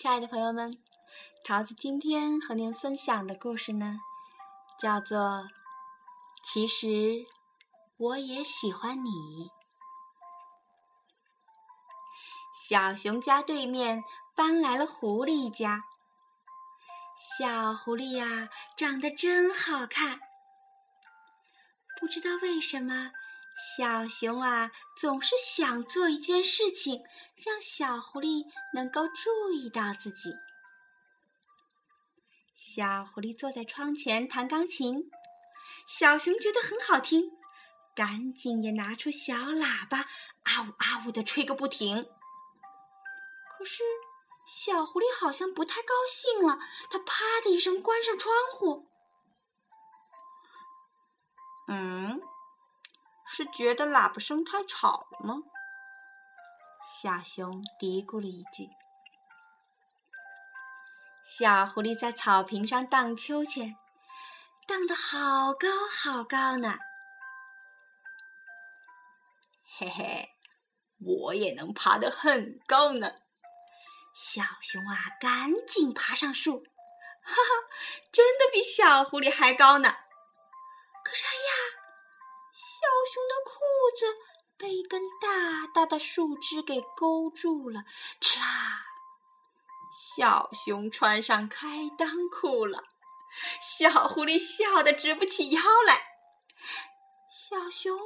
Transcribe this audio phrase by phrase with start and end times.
[0.00, 0.78] 亲爱的朋友们，
[1.44, 3.98] 桃子今天和您分享的故事呢，
[4.78, 5.18] 叫做
[6.44, 7.26] 《其实
[7.96, 9.10] 我也喜欢你》。
[12.68, 14.04] 小熊家对面
[14.36, 15.82] 搬来了狐狸家，
[17.36, 20.20] 小狐狸呀，长得真好看。
[21.98, 23.10] 不知道为什么。
[23.58, 27.02] 小熊啊，总是想做一件事情，
[27.44, 30.32] 让小狐狸能够注意到自己。
[32.56, 35.10] 小狐狸坐在窗前弹钢琴，
[35.88, 37.32] 小熊觉得很好听，
[37.96, 40.02] 赶紧也拿出小喇叭，
[40.44, 42.08] 啊呜啊呜的吹个不停。
[43.58, 43.82] 可是
[44.46, 48.88] 小狐狸好像不太高兴了，它啪的一声关上窗户。
[51.66, 52.17] 嗯。
[53.38, 55.36] 是觉得喇叭声太吵了吗？
[57.00, 58.68] 小熊嘀咕了一句。
[61.22, 63.76] 小狐狸在草坪上荡秋千，
[64.66, 66.78] 荡得好高好高呢。
[69.78, 70.30] 嘿嘿，
[70.98, 73.08] 我也能爬得很高呢。
[74.16, 76.64] 小熊啊，赶紧爬上树，
[77.22, 77.68] 哈哈，
[78.10, 79.94] 真的比小狐狸还高呢。
[83.12, 83.52] 熊的裤
[83.96, 84.06] 子
[84.56, 87.84] 被一根大大的树枝给勾住了，
[88.20, 88.84] 哧啦！
[90.16, 92.84] 小熊穿上开裆裤了，
[93.60, 96.02] 小狐狸笑得直不起腰来。
[97.30, 97.98] 小熊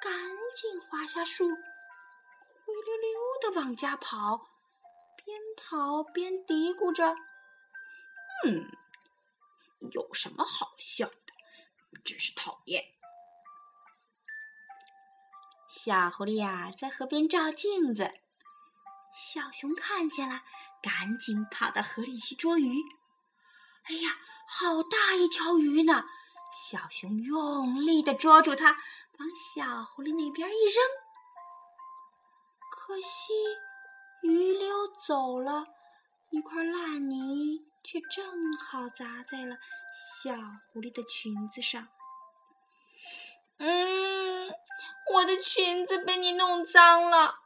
[0.00, 0.12] 赶
[0.54, 1.54] 紧滑下树，灰
[2.84, 4.48] 溜溜的往家跑，
[5.16, 7.16] 边跑边嘀咕着
[8.46, 8.70] ：“嗯，
[9.92, 11.32] 有什么好笑的？
[12.04, 12.84] 真是讨厌。”
[15.78, 18.10] 小狐狸呀，在河边照镜子。
[19.14, 20.42] 小熊看见了，
[20.82, 22.82] 赶紧跑到河里去捉鱼。
[23.84, 24.16] 哎呀，
[24.48, 26.06] 好大一条鱼呢！
[26.70, 28.72] 小熊用力的捉住它，
[29.18, 30.82] 往小狐狸那边一扔。
[32.72, 33.34] 可惜
[34.22, 35.66] 鱼溜走了，
[36.30, 39.56] 一块烂泥却正好砸在了
[40.24, 40.32] 小
[40.72, 41.86] 狐狸的裙子上。
[43.58, 44.54] 嗯。
[45.14, 47.36] 我的裙子被你弄脏了，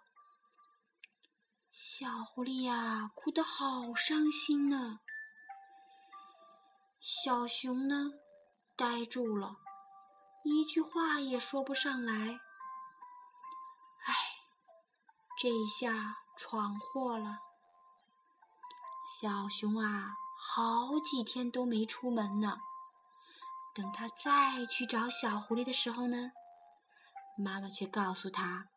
[1.70, 5.00] 小狐狸呀，哭得好伤心呢。
[7.00, 8.12] 小熊呢，
[8.76, 9.56] 呆住了，
[10.42, 12.40] 一句话也说不上来。
[14.04, 14.14] 唉，
[15.40, 17.38] 这一下闯祸了。
[19.20, 22.58] 小熊啊，好几天都没出门呢。
[23.74, 26.32] 等他再去找小狐狸的时候呢？
[27.38, 28.68] 妈妈却告诉他，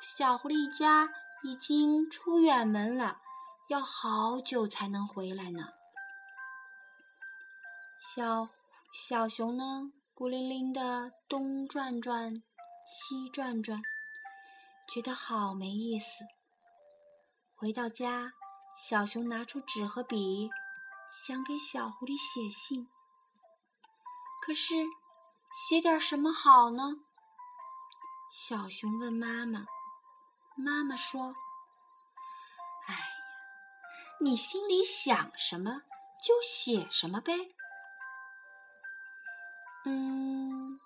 [0.00, 1.08] 小狐狸家
[1.42, 3.20] 已经出远门了，
[3.68, 5.68] 要好久才能回来呢。
[8.14, 8.48] 小
[8.92, 12.34] 小熊呢，孤零零的东转转，
[12.86, 13.80] 西转转，
[14.92, 16.24] 觉得好没意思。
[17.54, 18.32] 回到家，
[18.76, 20.50] 小熊拿出纸和笔，
[21.12, 22.88] 想给小狐狸写信。
[24.46, 24.74] 可是，
[25.52, 27.00] 写点什么好呢？
[28.30, 29.66] 小熊问妈妈
[30.56, 31.34] ：“妈妈说，
[32.86, 33.00] 哎呀，
[34.20, 35.82] 你心里想什么
[36.24, 37.32] 就写什么呗。”
[39.84, 40.78] 嗯，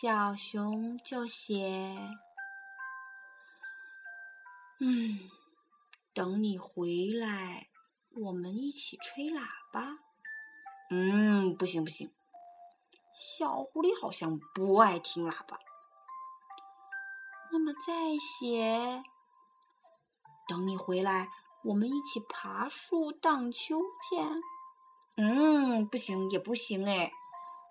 [0.00, 1.96] 小熊就写
[4.80, 5.30] ：“嗯，
[6.12, 7.68] 等你回来，
[8.16, 9.98] 我们一起吹喇叭。”
[10.90, 12.10] 嗯，不行不行，
[13.18, 15.58] 小狐狸好像不爱听喇叭。
[17.50, 19.02] 那么再写，
[20.46, 21.28] 等你回来，
[21.64, 24.40] 我们一起爬树荡秋千。
[25.16, 27.10] 嗯，不行也不行哎，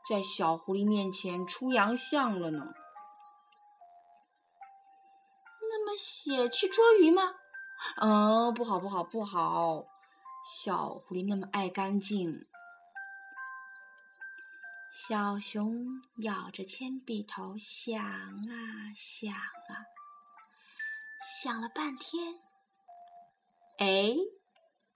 [0.09, 2.74] 在小狐狸面前出洋相了呢。
[5.62, 7.22] 那么写去捉鱼吗？
[8.02, 9.85] 嗯，不好不好不好，
[10.50, 12.46] 小狐狸那么爱干净。
[15.07, 19.71] 小熊咬着铅笔头想啊想啊，
[21.41, 22.41] 想了半天，
[23.77, 24.13] 哎，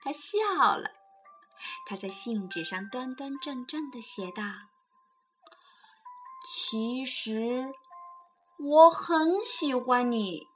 [0.01, 0.91] 他笑了。
[1.87, 4.43] 他在信纸上端端正正的写道
[6.45, 7.71] ：“其实
[8.59, 10.49] 我很喜欢你。”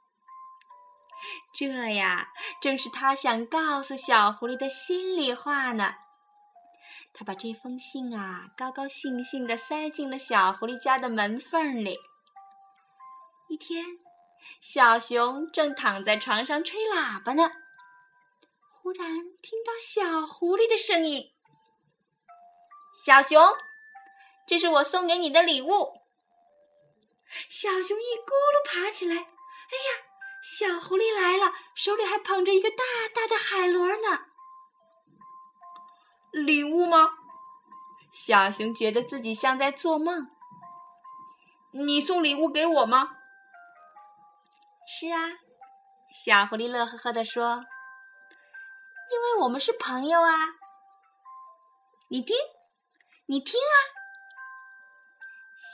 [1.56, 2.28] 这呀，
[2.60, 5.94] 正是他想告诉小狐狸的心里话呢。
[7.18, 11.98] 他把这封信啊，高高兴兴地塞进了小狐狸家的门缝里。
[13.48, 13.86] 一天，
[14.60, 17.50] 小熊正躺在床上吹喇叭呢，
[18.68, 19.08] 忽然
[19.40, 21.32] 听到小狐狸的声音
[23.02, 23.40] ：“小熊，
[24.46, 26.02] 这是我送给你的礼物。”
[27.48, 30.04] 小熊一咕噜爬起来，哎呀，
[30.42, 32.84] 小狐狸来了，手里还捧着一个大
[33.14, 34.26] 大的海螺呢。
[36.44, 37.08] 礼物吗？
[38.12, 40.30] 小熊觉得自己像在做梦。
[41.72, 43.16] 你送礼物给我吗？
[44.86, 45.18] 是啊，
[46.24, 47.64] 小狐狸乐呵呵地说
[49.12, 50.32] ：“因为我们是朋友啊。”
[52.08, 52.36] 你听，
[53.26, 53.76] 你听啊！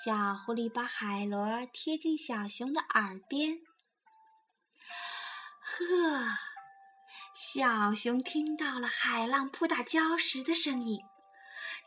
[0.05, 3.59] 小狐狸把海螺贴近小熊的耳边，
[5.61, 5.85] 呵，
[7.35, 11.01] 小熊听到了海浪扑打礁石的声音，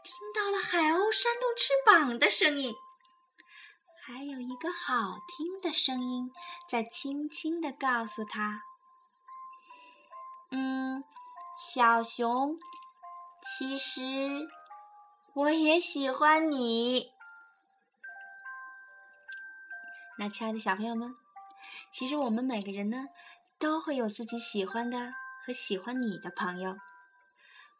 [0.03, 2.74] 听到了海鸥扇动翅膀的声音。
[4.01, 6.31] 还有一个好听的声音
[6.68, 8.63] 在轻轻地告诉他
[10.50, 11.03] ：“嗯，
[11.74, 12.57] 小熊，
[13.44, 14.50] 其实
[15.36, 17.13] 我也喜欢你。”
[20.18, 21.15] 那亲爱的小朋友们，
[21.92, 23.09] 其实我们每个人呢，
[23.59, 25.13] 都会有自己喜欢的
[25.45, 26.75] 和喜欢你的朋友。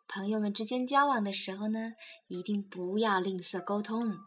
[0.08, 1.94] 朋友们之间交往的时候呢，
[2.28, 4.20] 一定不要吝啬沟通。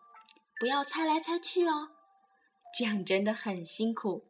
[0.58, 1.90] 不要猜来猜去哦，
[2.76, 4.28] 这样真的很辛苦。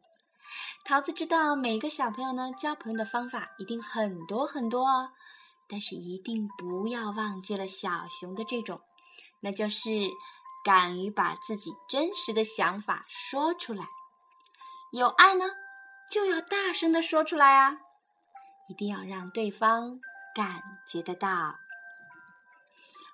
[0.85, 5.09] 桃子知道每个小朋友呢交朋友的方法一定很多很多哦，
[5.67, 8.79] 但是一定不要忘记了小熊的这种，
[9.41, 9.89] 那就是
[10.63, 13.87] 敢于把自己真实的想法说出来。
[14.91, 15.45] 有爱呢，
[16.11, 17.77] 就要大声的说出来啊，
[18.69, 19.99] 一定要让对方
[20.33, 21.55] 感觉得到。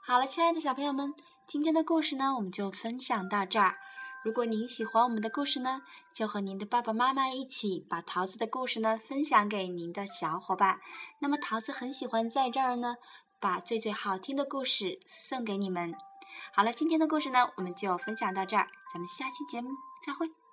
[0.04, 1.16] 好了，亲爱的小朋友们。
[1.48, 3.78] 今天的故事呢，我们就分享到这儿。
[4.24, 10.82] 如果您喜欢我们的故事呢，就和您的爸爸妈妈一起把桃子的故事呢分享给您的小伙伴。
[11.20, 12.96] 那么桃子很喜欢在这儿呢，
[13.40, 15.94] 把最最好听的故事送给你们。
[16.52, 19.70] 好了，今天的故事呢，我们就分享到这儿，咱们下期节目
[20.04, 20.45] 再会。